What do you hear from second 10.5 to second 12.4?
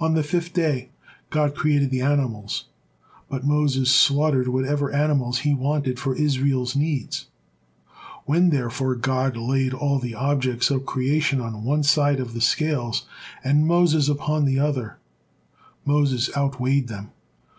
of creation on one side of the